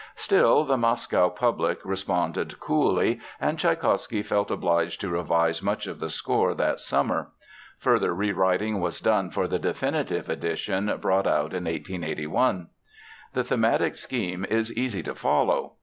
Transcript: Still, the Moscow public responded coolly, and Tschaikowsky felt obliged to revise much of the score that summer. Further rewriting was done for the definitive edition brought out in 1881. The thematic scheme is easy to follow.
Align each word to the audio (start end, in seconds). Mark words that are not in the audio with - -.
Still, 0.15 0.63
the 0.65 0.77
Moscow 0.77 1.29
public 1.29 1.77
responded 1.85 2.59
coolly, 2.59 3.19
and 3.39 3.59
Tschaikowsky 3.59 4.23
felt 4.23 4.49
obliged 4.49 4.99
to 5.01 5.09
revise 5.09 5.61
much 5.61 5.85
of 5.85 5.99
the 5.99 6.09
score 6.09 6.55
that 6.55 6.79
summer. 6.79 7.27
Further 7.77 8.11
rewriting 8.11 8.79
was 8.81 8.99
done 8.99 9.29
for 9.29 9.47
the 9.47 9.59
definitive 9.59 10.27
edition 10.27 10.91
brought 10.99 11.27
out 11.27 11.53
in 11.53 11.65
1881. 11.65 12.69
The 13.35 13.43
thematic 13.43 13.95
scheme 13.95 14.43
is 14.49 14.73
easy 14.75 15.03
to 15.03 15.13
follow. 15.13 15.73